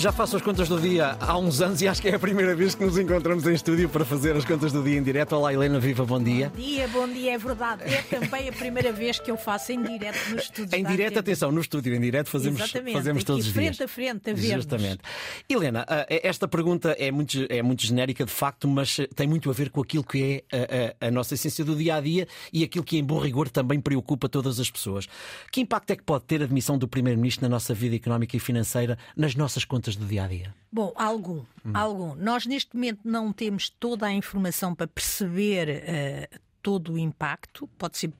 Já 0.00 0.10
faço 0.10 0.34
as 0.34 0.40
contas 0.40 0.66
do 0.66 0.80
dia 0.80 1.14
há 1.20 1.36
uns 1.36 1.60
anos 1.60 1.82
e 1.82 1.86
acho 1.86 2.00
que 2.00 2.08
é 2.08 2.14
a 2.14 2.18
primeira 2.18 2.54
vez 2.56 2.74
que 2.74 2.82
nos 2.82 2.96
encontramos 2.96 3.46
em 3.46 3.52
estúdio 3.52 3.86
para 3.86 4.02
fazer 4.02 4.34
as 4.34 4.46
contas 4.46 4.72
do 4.72 4.82
dia 4.82 4.96
em 4.98 5.02
direto. 5.02 5.36
Olá, 5.36 5.52
Helena 5.52 5.78
Viva, 5.78 6.06
bom 6.06 6.18
dia. 6.22 6.48
Bom 6.48 6.58
dia, 6.62 6.88
bom 6.88 7.06
dia, 7.06 7.34
é 7.34 7.38
verdade. 7.38 7.82
É 7.84 8.00
também 8.00 8.48
a 8.48 8.52
primeira 8.52 8.92
vez 8.94 9.18
que 9.18 9.30
eu 9.30 9.36
faço 9.36 9.72
em 9.72 9.82
direto 9.82 10.30
no 10.30 10.36
estúdio. 10.38 10.78
Em 10.78 10.82
direto, 10.86 11.18
atenção, 11.18 11.52
no 11.52 11.60
estúdio 11.60 11.94
em 11.94 12.00
direto 12.00 12.30
fazemos, 12.30 12.58
Exatamente, 12.62 12.94
fazemos 12.94 13.24
todos 13.24 13.46
os 13.46 13.52
frente 13.52 13.76
dias. 13.76 13.80
a 13.82 13.88
frente 13.88 14.30
a 14.30 14.32
ver 14.32 14.54
Justamente. 14.54 15.00
Helena, 15.46 15.84
ah, 15.86 16.06
esta 16.08 16.48
pergunta 16.48 16.96
é 16.98 17.10
muito, 17.10 17.36
é 17.50 17.60
muito 17.60 17.84
genérica 17.84 18.24
de 18.24 18.32
facto, 18.32 18.66
mas 18.66 18.96
tem 19.14 19.26
muito 19.28 19.50
a 19.50 19.52
ver 19.52 19.68
com 19.68 19.82
aquilo 19.82 20.02
que 20.02 20.42
é 20.50 20.56
a, 21.02 21.04
a- 21.04 21.08
a 21.08 21.10
nossa 21.10 21.34
essência 21.34 21.62
do 21.62 21.76
dia 21.76 21.96
a 21.96 22.00
dia 22.00 22.26
e 22.50 22.64
aquilo 22.64 22.84
que, 22.84 22.96
em 22.96 23.04
bom 23.04 23.18
rigor, 23.18 23.50
também 23.50 23.78
preocupa 23.78 24.30
todas 24.30 24.58
as 24.58 24.70
pessoas. 24.70 25.06
Que 25.52 25.60
impacto 25.60 25.90
é 25.90 25.96
que 25.96 26.02
pode 26.02 26.24
ter 26.24 26.42
a 26.42 26.46
demissão 26.46 26.78
do 26.78 26.88
Primeiro-Ministro 26.88 27.42
na 27.42 27.50
nossa 27.50 27.74
vida 27.74 27.94
económica 27.96 28.34
e 28.34 28.40
financeira, 28.40 28.96
nas 29.14 29.34
nossas 29.34 29.62
contas 29.62 29.89
do 29.96 30.06
dia 30.06 30.24
a 30.24 30.26
dia? 30.26 30.54
Bom, 30.72 30.92
algum, 30.94 31.44
algum. 31.74 32.14
Nós 32.14 32.46
neste 32.46 32.74
momento 32.74 33.00
não 33.04 33.32
temos 33.32 33.68
toda 33.68 34.06
a 34.06 34.12
informação 34.12 34.74
para 34.74 34.86
perceber 34.86 35.68
eh, 35.68 36.28
todo 36.62 36.92
o 36.92 36.98
impacto, 36.98 37.66
pode 37.78 37.98
ser 37.98 38.12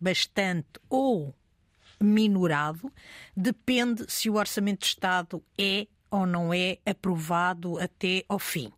bastante 0.00 0.68
ou 0.88 1.34
minorado, 2.00 2.92
depende 3.36 4.04
se 4.08 4.30
o 4.30 4.34
Orçamento 4.34 4.80
de 4.80 4.86
Estado 4.86 5.42
é 5.58 5.86
ou 6.10 6.24
não 6.26 6.54
é 6.54 6.78
aprovado 6.86 7.78
até 7.78 8.24
ao 8.28 8.38
fim. 8.38 8.72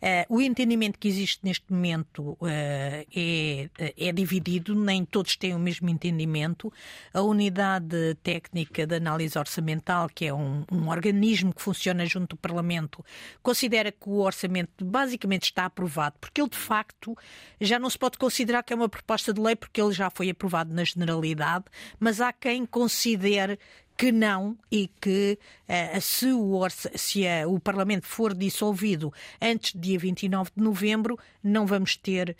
Eh, 0.00 0.26
o 0.28 0.40
entendimento 0.40 0.98
que 0.98 1.08
existe 1.08 1.40
neste 1.42 1.72
momento 1.72 2.36
eh, 2.42 3.06
é, 3.14 4.08
é 4.08 4.12
dividido, 4.12 4.74
nem 4.74 5.04
todos 5.04 5.36
têm 5.36 5.54
o 5.54 5.58
mesmo 5.58 5.88
entendimento. 5.88 6.72
A 7.12 7.22
Unidade 7.22 8.14
Técnica 8.22 8.86
de 8.86 8.96
Análise 8.96 9.38
Orçamental, 9.38 10.08
que 10.08 10.26
é 10.26 10.34
um, 10.34 10.64
um 10.70 10.88
organismo 10.88 11.52
que 11.52 11.62
funciona 11.62 12.04
junto 12.06 12.36
do 12.36 12.40
Parlamento, 12.40 13.04
considera 13.42 13.90
que 13.90 14.08
o 14.08 14.18
orçamento 14.18 14.84
basicamente 14.84 15.44
está 15.44 15.64
aprovado, 15.64 16.16
porque 16.20 16.40
ele 16.40 16.50
de 16.50 16.56
facto 16.56 17.16
já 17.60 17.78
não 17.78 17.90
se 17.90 17.98
pode 17.98 18.18
considerar 18.18 18.62
que 18.62 18.72
é 18.72 18.76
uma 18.76 18.88
proposta 18.88 19.32
de 19.32 19.40
lei, 19.40 19.56
porque 19.56 19.80
ele 19.80 19.92
já 19.92 20.10
foi 20.10 20.30
aprovado 20.30 20.74
na 20.74 20.84
generalidade, 20.84 21.64
mas 21.98 22.20
há 22.20 22.32
quem 22.32 22.66
considere 22.66 23.58
que 23.96 24.12
não 24.12 24.56
e 24.70 24.88
que 25.00 25.38
eh, 25.66 25.98
se, 26.00 26.32
o, 26.32 26.60
se 26.68 27.24
eh, 27.24 27.46
o 27.46 27.58
Parlamento 27.58 28.06
for 28.06 28.34
dissolvido 28.34 29.12
antes 29.40 29.72
do 29.72 29.80
dia 29.80 29.98
29 29.98 30.50
de 30.56 30.62
novembro, 30.62 31.18
não 31.42 31.66
vamos 31.66 31.96
ter 31.96 32.36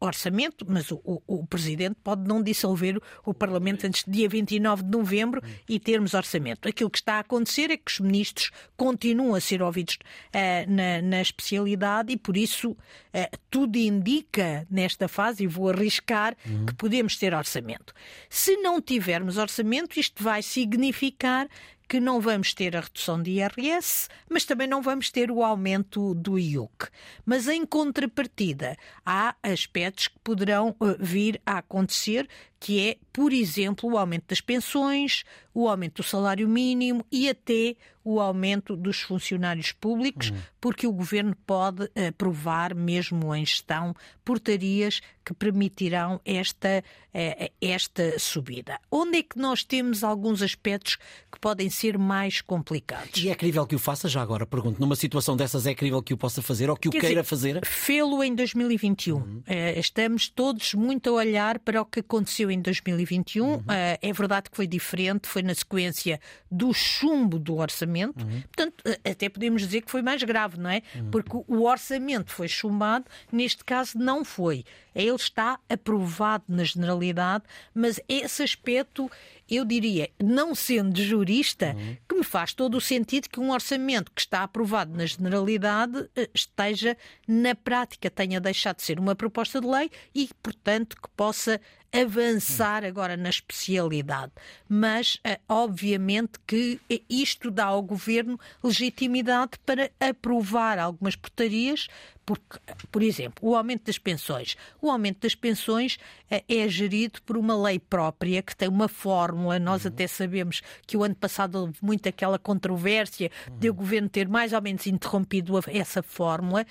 orçamento, 0.00 0.66
mas 0.68 0.90
o, 0.90 1.00
o- 1.04 1.22
o 1.26 1.46
Presidente 1.46 1.96
pode 2.02 2.26
não 2.28 2.42
dissolver 2.42 3.00
o 3.24 3.32
Parlamento 3.32 3.86
antes 3.86 4.04
do 4.04 4.10
dia 4.10 4.28
29 4.28 4.82
de 4.82 4.90
novembro 4.90 5.42
e 5.68 5.78
termos 5.80 6.14
orçamento. 6.14 6.68
Aquilo 6.68 6.90
que 6.90 6.98
está 6.98 7.14
a 7.14 7.20
acontecer 7.20 7.70
é 7.70 7.76
que 7.76 7.90
os 7.90 8.00
ministros 8.00 8.50
continuam 8.76 9.34
a 9.34 9.40
ser 9.40 9.62
ouvidos 9.62 9.98
eh, 10.32 10.66
na, 10.66 11.00
na 11.02 11.20
especialidade 11.22 12.12
e, 12.12 12.16
por 12.16 12.36
isso, 12.36 12.76
eh, 13.12 13.30
tudo 13.50 13.76
indica 13.76 14.66
nesta 14.70 15.08
fase, 15.08 15.44
e 15.44 15.46
vou 15.46 15.68
arriscar, 15.70 16.36
que 16.66 16.74
podemos 16.74 17.16
ter 17.16 17.32
orçamento. 17.34 17.92
Se 18.28 18.56
não 18.58 18.80
tivermos 18.80 19.36
orçamento, 19.38 19.98
isto 19.98 20.22
vai 20.22 20.42
significar 20.42 21.48
que 21.90 21.98
não 21.98 22.20
vamos 22.20 22.54
ter 22.54 22.76
a 22.76 22.80
redução 22.82 23.20
de 23.20 23.32
IRS, 23.32 24.08
mas 24.28 24.44
também 24.44 24.68
não 24.68 24.80
vamos 24.80 25.10
ter 25.10 25.28
o 25.28 25.42
aumento 25.42 26.14
do 26.14 26.38
IUC. 26.38 26.86
Mas 27.26 27.48
em 27.48 27.66
contrapartida, 27.66 28.76
há 29.04 29.34
aspectos 29.42 30.06
que 30.06 30.16
poderão 30.22 30.76
eh, 30.80 30.96
vir 31.00 31.42
a 31.44 31.58
acontecer, 31.58 32.28
que 32.60 32.88
é, 32.88 32.96
por 33.10 33.32
exemplo, 33.32 33.90
o 33.90 33.96
aumento 33.96 34.26
das 34.28 34.42
pensões, 34.42 35.24
o 35.54 35.66
aumento 35.66 36.02
do 36.02 36.06
salário 36.06 36.46
mínimo 36.46 37.04
e 37.10 37.28
até 37.28 37.74
o 38.04 38.20
aumento 38.20 38.76
dos 38.76 39.00
funcionários 39.00 39.72
públicos, 39.72 40.32
porque 40.60 40.86
o 40.86 40.92
governo 40.92 41.36
pode 41.46 41.90
aprovar, 42.08 42.74
mesmo 42.74 43.34
em 43.34 43.44
gestão, 43.44 43.94
portarias 44.24 45.00
que 45.24 45.34
permitirão 45.34 46.20
esta, 46.24 46.82
eh, 47.12 47.52
esta 47.60 48.18
subida. 48.18 48.80
Onde 48.90 49.18
é 49.18 49.22
que 49.22 49.38
nós 49.38 49.62
temos 49.64 50.02
alguns 50.02 50.40
aspectos 50.40 50.96
que 51.30 51.38
podem 51.38 51.68
ser 51.68 51.98
mais 51.98 52.40
complicados? 52.40 53.22
E 53.22 53.28
é 53.28 53.34
crível 53.34 53.66
que 53.66 53.76
o 53.76 53.78
faça 53.78 54.08
já 54.08 54.22
agora? 54.22 54.46
Pergunto, 54.46 54.80
numa 54.80 54.96
situação 54.96 55.36
dessas 55.36 55.66
é 55.66 55.74
crível 55.74 56.02
que 56.02 56.14
o 56.14 56.16
possa 56.16 56.40
fazer 56.40 56.70
ou 56.70 56.76
que 56.76 56.88
o 56.88 56.92
Quer 56.92 57.00
queira 57.00 57.22
dizer, 57.22 57.28
fazer? 57.28 57.66
Fê-lo 57.66 58.24
em 58.24 58.34
2021. 58.34 59.42
Eh, 59.46 59.78
estamos 59.78 60.28
todos 60.28 60.74
muito 60.74 61.10
a 61.10 61.12
olhar 61.12 61.58
para 61.58 61.82
o 61.82 61.84
que 61.84 62.00
aconteceu 62.00 62.49
em 62.52 62.60
2021. 62.60 63.62
Eh, 63.68 63.98
é 64.02 64.12
verdade 64.12 64.50
que 64.50 64.56
foi 64.56 64.66
diferente, 64.66 65.26
foi 65.28 65.42
na 65.42 65.54
sequência 65.54 66.20
do 66.50 66.72
chumbo 66.72 67.38
do 67.38 67.56
orçamento. 67.56 68.24
Portanto, 68.24 68.82
eh, 68.84 69.10
até 69.10 69.28
podemos 69.28 69.62
dizer 69.62 69.82
que 69.82 69.90
foi 69.90 70.02
mais 70.02 70.22
grave, 70.22 70.58
não 70.58 70.70
é? 70.70 70.82
Porque 71.10 71.36
o 71.46 71.62
orçamento 71.64 72.30
foi 72.32 72.48
chumbado, 72.48 73.06
neste 73.32 73.64
caso 73.64 73.98
não 73.98 74.24
foi. 74.24 74.64
Ele 74.94 75.14
está 75.14 75.58
aprovado 75.68 76.44
na 76.48 76.64
generalidade, 76.64 77.44
mas 77.74 78.00
esse 78.08 78.42
aspecto, 78.42 79.10
eu 79.48 79.64
diria, 79.64 80.10
não 80.22 80.54
sendo 80.54 81.00
jurista, 81.00 81.76
que 82.08 82.14
me 82.14 82.24
faz 82.24 82.52
todo 82.52 82.76
o 82.76 82.80
sentido 82.80 83.28
que 83.28 83.40
um 83.40 83.50
orçamento 83.50 84.12
que 84.12 84.20
está 84.20 84.42
aprovado 84.42 84.96
na 84.96 85.06
generalidade 85.06 86.08
eh, 86.16 86.28
esteja 86.34 86.96
na 87.26 87.54
prática, 87.54 88.10
tenha 88.10 88.40
deixado 88.40 88.76
de 88.76 88.82
ser 88.82 88.98
uma 88.98 89.14
proposta 89.14 89.60
de 89.60 89.66
lei 89.66 89.90
e, 90.14 90.28
portanto, 90.42 90.96
que 91.00 91.08
possa 91.16 91.60
avançar 91.92 92.84
agora 92.84 93.16
na 93.16 93.28
especialidade. 93.28 94.32
Mas, 94.68 95.18
eh, 95.24 95.40
obviamente, 95.48 96.38
que 96.46 96.80
eh, 96.88 97.00
isto 97.08 97.50
dá 97.50 97.66
ao 97.66 97.82
governo 97.82 98.38
legitimidade 98.62 99.58
para 99.66 99.90
aprovar 99.98 100.78
algumas 100.78 101.16
portarias, 101.16 101.88
porque, 102.30 102.60
por 102.92 103.02
exemplo, 103.02 103.48
o 103.48 103.56
aumento 103.56 103.86
das 103.86 103.98
pensões. 103.98 104.56
O 104.80 104.88
aumento 104.88 105.22
das 105.22 105.34
pensões 105.34 105.98
eh, 106.30 106.44
é 106.48 106.68
gerido 106.68 107.20
por 107.22 107.36
uma 107.36 107.60
lei 107.60 107.80
própria 107.80 108.40
que 108.40 108.54
tem 108.54 108.68
uma 108.68 108.86
fórmula. 108.86 109.58
Nós 109.58 109.84
até 109.84 110.06
sabemos 110.06 110.62
que 110.86 110.96
o 110.96 111.02
ano 111.02 111.16
passado 111.16 111.56
houve 111.56 111.74
muito 111.82 112.08
aquela 112.08 112.38
controvérsia 112.38 113.32
de 113.58 113.68
o 113.68 113.74
governo 113.74 114.08
ter 114.08 114.28
mais 114.28 114.52
ou 114.52 114.62
menos 114.62 114.86
interrompido 114.86 115.54
essa 115.66 116.04
fórmula. 116.04 116.64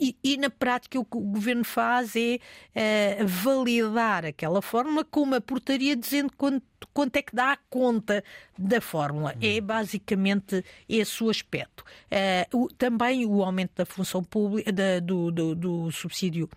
E, 0.00 0.16
e, 0.22 0.36
na 0.36 0.48
prática 0.48 0.98
o 1.00 1.04
que 1.04 1.16
o 1.16 1.20
governo 1.20 1.64
faz 1.64 2.14
é 2.14 2.38
eh, 2.74 3.18
validar 3.24 4.24
aquela 4.24 4.62
fórmula 4.62 5.04
com 5.04 5.22
uma 5.22 5.40
portaria 5.40 5.96
dizendo 5.96 6.32
quanto, 6.36 6.62
quanto 6.94 7.16
é 7.16 7.22
que 7.22 7.34
dá 7.34 7.52
a 7.52 7.58
conta 7.68 8.22
da 8.56 8.80
fórmula. 8.80 9.34
É 9.42 9.60
basicamente 9.60 10.64
esse 10.88 11.24
o 11.24 11.28
aspecto. 11.28 11.84
Eh, 12.10 12.46
o- 12.54 12.68
também 12.68 13.26
o 13.26 13.42
aumento 13.42 13.72
da 13.74 13.84
função 13.84 14.22
pública, 14.22 14.70
da- 14.72 15.00
do, 15.00 15.30
do- 15.32 15.54
do 15.56 15.90
subsídio. 15.90 16.48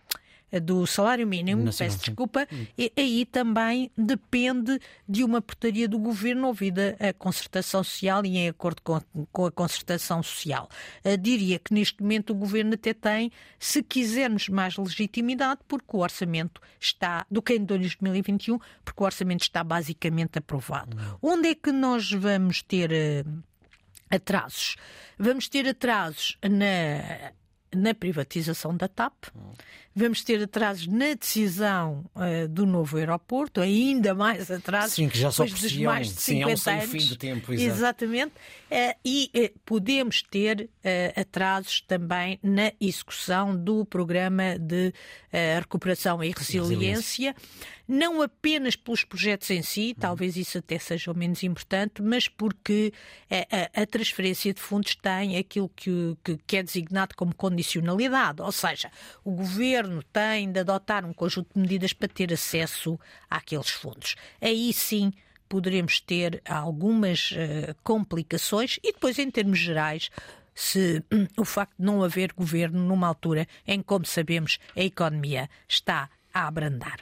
Eh, 0.52 0.60
Do 0.60 0.86
salário 0.86 1.26
mínimo, 1.26 1.64
Nacional, 1.64 1.94
peço 1.94 2.06
desculpa, 2.06 2.48
e 2.78 2.92
aí 2.98 3.26
também 3.26 3.92
depende 3.98 4.80
de 5.08 5.24
uma 5.24 5.42
portaria 5.42 5.88
do 5.88 5.98
governo 5.98 6.48
ouvida 6.48 6.96
a 7.00 7.14
concertação 7.14 7.84
social 7.84 8.26
e 8.26 8.38
em 8.38 8.50
acordo 8.50 8.82
com, 8.82 9.00
com 9.32 9.46
a 9.46 9.52
concertação 9.52 10.22
social. 10.22 10.70
Eh, 11.04 11.18
diria 11.18 11.60
que 11.60 11.74
neste 11.74 12.02
momento 12.02 12.32
o 12.32 12.36
governo 12.36 12.74
até 12.74 12.94
tem, 12.94 13.32
se 13.60 13.82
quisermos 13.82 14.50
mais 14.50 14.78
legitimidade, 14.78 15.62
porque 15.68 15.96
o 15.96 16.00
orçamento 16.00 16.62
está, 16.80 17.26
do 17.30 17.42
que 17.42 17.54
em 17.54 17.64
2021, 17.64 18.60
porque 18.84 19.02
o 19.02 19.06
orçamento 19.06 19.42
está 19.42 19.64
basicamente 19.64 20.38
aprovado. 20.38 20.98
Onde 21.22 21.50
é 21.50 21.56
que 21.56 21.72
nós 21.72 22.12
vamos 22.12 22.62
ter 22.62 22.92
eh, 22.92 23.24
atrasos? 24.10 24.76
Vamos 25.18 25.48
ter 25.48 25.68
atrasos 25.68 26.38
na 26.44 27.32
na 27.76 27.94
privatização 27.94 28.76
da 28.76 28.88
TAP, 28.88 29.28
vamos 29.96 30.24
ter 30.24 30.42
atrasos 30.44 30.88
na 30.88 31.14
decisão 31.14 32.06
eh, 32.16 32.48
do 32.48 32.66
novo 32.66 32.98
aeroporto, 32.98 33.60
ainda 33.62 34.14
mais 34.16 34.50
atrasos. 34.50 34.94
Sim, 34.94 35.10
que 35.10 35.18
já 35.18 35.32
só 35.32 35.44
apreciam. 35.44 35.92
mais 35.92 36.08
de 36.14 36.22
Sim, 36.22 36.42
é 36.44 36.48
um 36.48 36.56
50 36.58 36.72
anos. 36.72 36.92
fim 36.92 36.98
de 37.10 37.18
tempo, 37.18 37.54
exato. 37.54 37.72
Exatamente. 37.78 38.32
Eh, 38.70 38.96
e 39.04 39.30
eh, 39.34 39.52
podemos 39.66 40.22
ter 40.22 40.70
eh, 40.84 41.14
atrasos 41.16 41.82
também 41.82 42.40
na 42.42 42.72
execução 42.80 43.56
do 43.56 43.84
programa 43.86 44.58
de 44.58 44.94
recuperação 45.60 46.22
e 46.22 46.32
resiliência, 46.32 47.34
não 47.88 48.22
apenas 48.22 48.76
pelos 48.76 49.06
projetos 49.06 49.50
em 49.50 49.62
si, 49.62 49.96
talvez 49.98 50.36
isso 50.36 50.58
até 50.58 50.78
seja 50.78 51.10
o 51.10 51.16
menos 51.18 51.42
importante, 51.44 52.02
mas 52.02 52.28
porque 52.28 52.92
a, 53.30 53.82
a 53.82 53.86
transferência 53.86 54.54
de 54.54 54.60
fundos 54.60 54.94
tem 54.96 55.38
aquilo 55.38 55.70
que, 55.74 56.18
que- 56.22 56.38
que 56.46 56.58
é 56.58 56.64
designado 56.64 57.16
como 57.16 57.34
condicionalidade, 57.34 58.42
ou 58.42 58.52
seja, 58.52 58.92
o 59.24 59.32
governo 59.32 59.81
tem 60.12 60.52
de 60.52 60.60
adotar 60.60 61.06
um 61.06 61.14
conjunto 61.14 61.54
de 61.54 61.60
medidas 61.60 61.94
para 61.94 62.08
ter 62.08 62.34
acesso 62.34 63.00
àqueles 63.30 63.70
fundos. 63.70 64.16
Aí 64.42 64.72
sim 64.74 65.12
poderemos 65.48 66.00
ter 66.00 66.42
algumas 66.48 67.34
eh, 67.36 67.76
complicações 67.84 68.80
e 68.82 68.94
depois, 68.94 69.20
em 69.20 69.30
termos 69.30 69.60
gerais, 69.60 70.10
se 70.56 71.04
hum, 71.12 71.28
o 71.38 71.44
facto 71.44 71.76
de 71.78 71.86
não 71.86 72.04
haver 72.04 72.32
governo 72.34 72.80
numa 72.84 73.08
altura 73.08 73.48
em 73.68 73.82
como 73.82 74.06
sabemos, 74.06 74.60
a 74.76 74.82
economia 74.82 75.50
está 75.68 76.10
a 76.34 76.48
abrandar. 76.48 77.02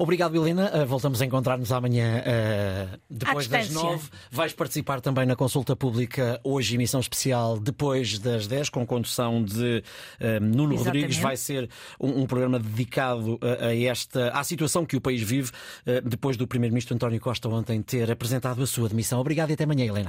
Obrigado, 0.00 0.34
Helena. 0.34 0.72
Uh, 0.74 0.86
voltamos 0.86 1.20
a 1.20 1.26
encontrar-nos 1.26 1.70
amanhã 1.70 2.22
uh, 2.24 2.98
depois 3.10 3.46
das 3.46 3.68
nove. 3.68 4.08
Vais 4.30 4.50
participar 4.54 4.98
também 4.98 5.26
na 5.26 5.36
consulta 5.36 5.76
pública 5.76 6.40
hoje, 6.42 6.74
emissão 6.74 7.00
especial 7.00 7.58
depois 7.58 8.18
das 8.18 8.46
dez, 8.46 8.70
com 8.70 8.86
condução 8.86 9.44
de 9.44 9.84
uh, 10.18 10.40
Nuno 10.40 10.72
Exatamente. 10.72 10.86
Rodrigues. 10.86 11.18
Vai 11.18 11.36
ser 11.36 11.68
um, 12.00 12.22
um 12.22 12.26
programa 12.26 12.58
dedicado 12.58 13.38
a, 13.42 13.66
a, 13.66 13.76
esta 13.76 14.30
à 14.30 14.42
situação 14.42 14.86
que 14.86 14.96
o 14.96 15.02
país 15.02 15.20
vive 15.20 15.50
depois 16.02 16.34
do 16.38 16.48
Primeiro-Ministro 16.48 16.94
António 16.94 17.20
Costa 17.20 17.46
ontem 17.50 17.82
ter 17.82 18.10
apresentado 18.10 18.62
a 18.62 18.66
sua 18.66 18.88
demissão. 18.88 19.20
Obrigado 19.20 19.50
e 19.50 19.52
até 19.52 19.64
amanhã, 19.64 19.84
Helena. 19.84 20.08